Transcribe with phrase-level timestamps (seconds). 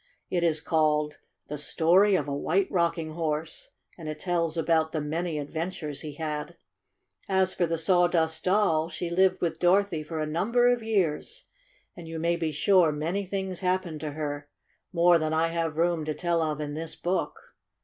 [0.31, 3.69] It is called "The Story of a White Rocking Horse,"
[3.99, 6.55] and it tells about the many adventures he had.
[7.29, 11.45] As for the Sawdust Doll, she lived with Dorothy f^r a number of years,
[11.95, 14.49] and you may be sure many things happened to her—
[14.91, 17.37] more than I have room to tell of in this book.